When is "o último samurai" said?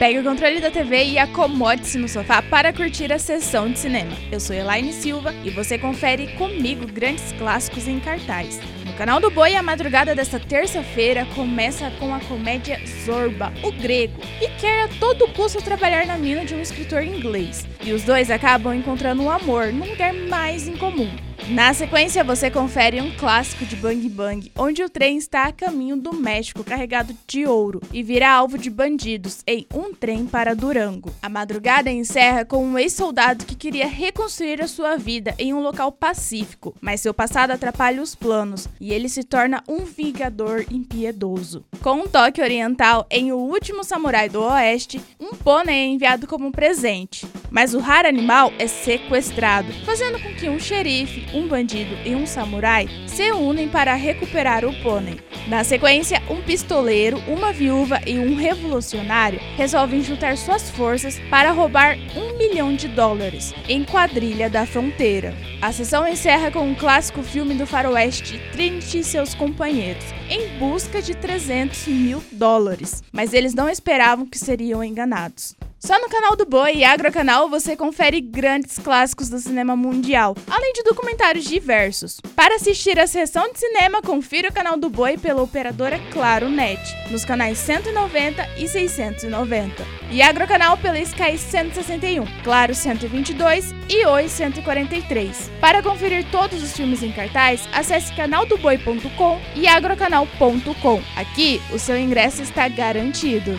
43.32-44.28